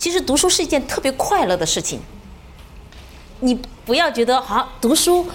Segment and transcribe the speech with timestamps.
[0.00, 2.00] 其实读书是一件特别快乐的事情。
[3.40, 5.26] 你不要觉得好读书，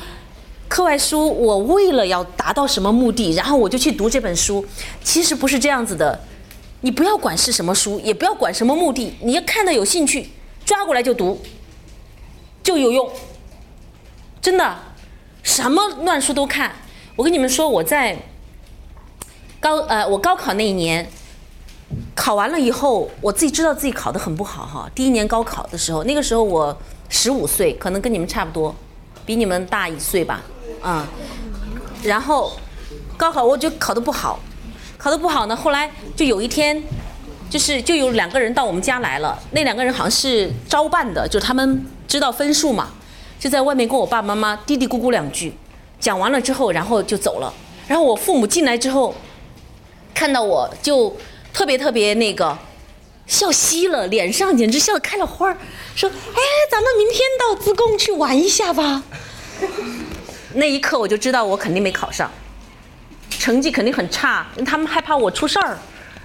[0.67, 4.65] 课外书，我为了要达到什么目的，然后我就去读这本书。
[5.03, 6.19] 其实不是这样子的。
[6.81, 10.31] 你不要管是什么书，也不要管什么目的，你要看到有兴趣，
[10.65, 11.39] 抓过来就读，
[12.63, 13.07] 就有用。
[14.41, 14.75] 真的，
[15.43, 16.73] 什么乱书都看。
[17.15, 18.17] 我跟你们说，我在
[19.59, 21.07] 高呃，我高考那一年
[22.15, 24.89] 考完了以后，我自己知道自己考得很不好哈。
[24.95, 26.75] 第一年高考的时候，那个时候我
[27.09, 28.73] 十五岁，可能跟你们差不多，
[29.25, 30.41] 比你们大一岁吧，
[30.81, 31.07] 啊。
[32.01, 32.53] 然后
[33.17, 34.39] 高考我就考得不好。
[34.97, 36.81] 考得不好呢，后来就有一天，
[37.47, 39.37] 就是就有两个人到我们家来了。
[39.51, 42.89] 那两个人好像是招办的，就他们知道分数嘛，
[43.39, 45.53] 就在外面跟我爸爸妈妈嘀嘀咕咕两句，
[45.99, 47.53] 讲完了之后，然后就走了。
[47.87, 49.13] 然后我父母进来之后，
[50.13, 51.15] 看到我就
[51.55, 52.57] 特别特别那个
[53.25, 55.57] 笑嘻了，脸上简直笑开了花儿，
[55.95, 59.01] 说：“哎，咱们明天到自贡去玩一下吧。
[60.55, 62.29] ”那一刻我就知道我肯定没考上。
[63.29, 65.77] 成绩肯定很差，他们害怕我出事儿，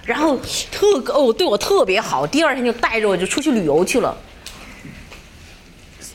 [0.05, 0.37] 然后
[0.69, 4.17] 特哦对我特别好，第二天就带着我就出去旅游去了。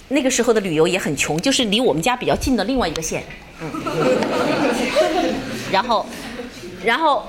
[0.09, 3.25] 那个时候的旅游也很穷，就是离我们家比较近的另外一个县，
[3.63, 3.73] 嗯，
[5.73, 6.07] 然后，
[6.85, 7.27] 然后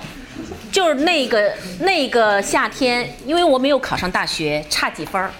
[0.77, 5.31] 就是那个那个夏天，因为我没有考上大学，差几分儿，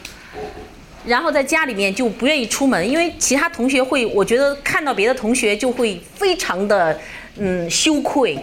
[1.06, 7.00] 然后在家里面就不愿意出门，因为其他同学会，我觉得看到别的同学就会非常的。
[7.36, 8.36] 嗯，羞愧，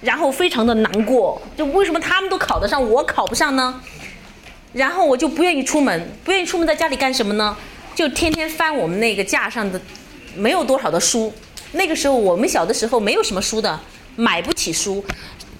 [0.00, 3.78] 然后非常的难过，就为什么他们都考得上，我考不上呢？
[4.72, 7.54] 然后我就不愿意出门，不愿意出门，在家里干什么呢？
[7.94, 9.78] 就天天翻我们那个架上的
[10.34, 11.30] 没有多少的书。
[11.72, 13.78] 那个时候我们小的时候没有什么书的，
[14.16, 15.04] 买不起书，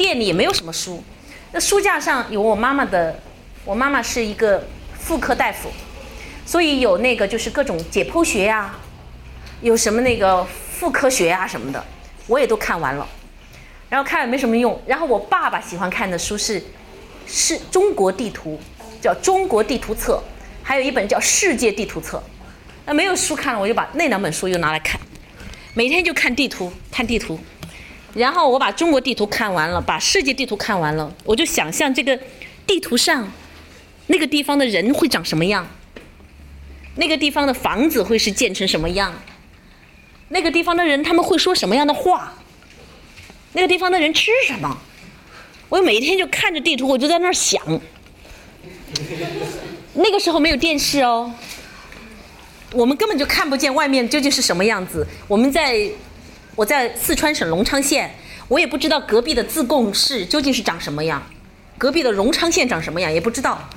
[0.01, 1.05] 店里也没有什么书。
[1.53, 3.21] 那书架上有我妈妈的，
[3.67, 4.67] 我妈妈是一个
[4.99, 5.69] 妇科大夫，
[6.47, 8.75] 所以有那个就是各种解剖学呀，
[9.61, 10.43] 有什么那个
[10.73, 11.85] 妇科学呀什么的。
[12.27, 13.07] 我也都看完了，
[13.91, 14.81] 然后看了没什么用。
[14.87, 16.63] 然后我爸爸喜欢看的书是，
[17.27, 18.59] 是中国地图，
[19.03, 20.15] 叫《中国地图册》，
[20.63, 22.17] 还有一本叫《世界地图册》。
[22.87, 24.99] 那没有书看了，我就把那两本书又拿来看，
[25.75, 27.39] 每天就看地图，看地图。
[28.15, 32.19] 然后我把中国地图看完了，把世界地图看完了，我就想象这个
[32.67, 33.31] 地图上
[34.09, 35.67] 那个地方的人会长什么样，
[36.97, 38.89] 那个地方的房子会是建成什么？
[38.91, 39.15] 样。
[40.29, 41.75] 那个地方的人他们会说什么？
[41.75, 42.35] 样的话？
[43.53, 44.79] 那个地方的人吃什么？
[45.69, 47.61] 我每天就看着地图，我就在那儿想。
[49.95, 51.33] 那个时候没有电视哦，
[52.73, 54.65] 我们根本就看不见外面究竟是什么？
[54.65, 55.07] 样子。
[55.27, 55.89] 我们在，
[56.57, 58.15] 我在四川省隆昌县，
[58.49, 61.23] 我也不知道隔壁的自贡市究竟是长什么样，
[61.79, 63.69] 隔壁的荣昌县长什么样也不知道，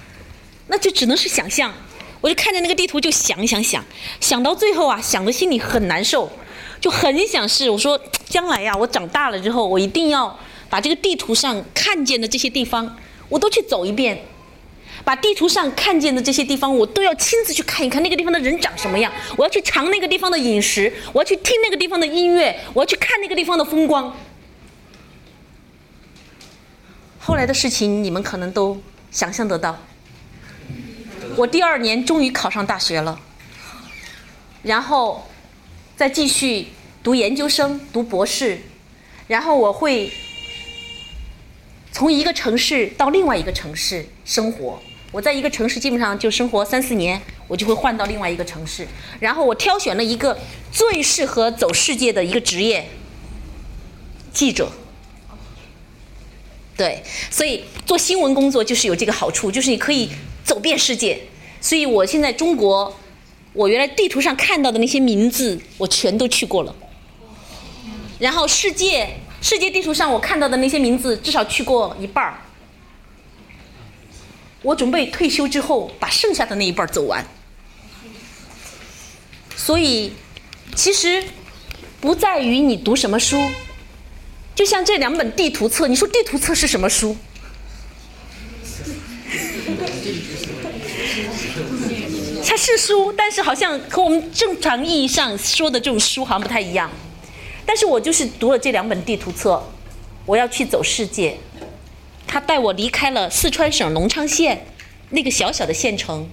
[0.68, 1.74] 那就只能是想象。
[2.22, 3.84] 我就看着那个地图就想想想，
[4.22, 6.32] 想到最后啊，想的心里很难受。
[6.80, 10.38] 就很想是我说，将来呀，我长大了之后，我一定要
[10.70, 12.98] 把这个地图上看见的这些地方，
[13.30, 14.22] 我都去走一遍，
[15.04, 24.16] 把地图上看见的这些地方，我都要亲自去看一看那个地方的人长什么样，我要去尝那个地方的饮食，我要去听那个地方的音乐，我要去看那个地方的风光。
[27.20, 28.82] 后来的事情你们可能都
[29.12, 29.80] 想象得到，
[31.36, 33.20] 我第二年终于考上大学了，
[34.64, 35.28] 然后。
[35.96, 36.70] 再继续
[37.04, 38.58] 读研究生、读博士，
[39.28, 40.12] 然后我会
[41.92, 44.82] 从一个城市到另外一个城市生活。
[45.14, 48.86] 我在一个城市基本上就生活三四年，我就会换到另外一个城市。
[49.22, 50.38] 然后我挑选了一个
[50.72, 52.86] 最适合走世界的一个职业——
[54.34, 54.70] 记者。
[56.76, 60.10] 对，所以做新闻工作就是有这个好处，就是你可以
[60.44, 61.22] 走遍世界。
[61.62, 62.94] 所以我现在中国。
[63.56, 66.76] 我原来地图上看到的那些名字，我全都去过了。
[68.18, 69.08] 然后世界
[69.44, 72.42] 世界地图上我看到的那些名字，至少去过一半儿。
[74.64, 77.24] 我准备退休之后把剩下的那一半儿走完。
[79.56, 80.14] 所以，
[80.76, 81.24] 其实
[82.02, 83.40] 不在于你读什么书，
[84.56, 87.16] 就像这两本地图册，你说地图册是什么书？
[92.46, 96.90] 它是书，但是好像和我们正常意义上说的这种书好像不太一样。
[97.66, 99.64] 但是我就是读了这两本地图册，
[100.26, 101.38] 我要去走世界。
[102.34, 104.66] 他带我离开了四川省隆昌县
[105.12, 106.28] 那个小小的县城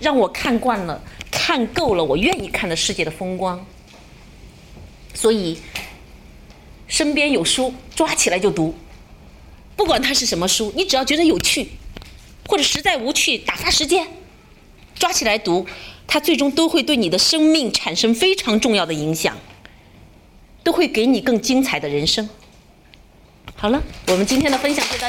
[0.00, 3.66] 让我看惯了看够了我愿意看的世界的风光。
[5.12, 5.58] 所以
[6.86, 8.74] 身边有书抓起来就读。
[9.76, 11.68] 不管它是什么书你只要觉得有趣
[12.48, 14.06] 或者实在无趣打发时间
[14.94, 15.66] 抓起来读。
[16.06, 19.36] 它最终都会对你的生命产生非常重要的影响
[20.64, 22.30] 都会给你更精彩的人生。
[23.60, 25.08] 好了我们今天的分享就到